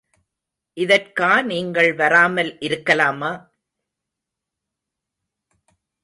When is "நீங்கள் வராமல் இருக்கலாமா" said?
1.41-3.31